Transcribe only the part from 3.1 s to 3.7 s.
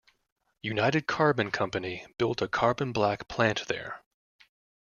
plant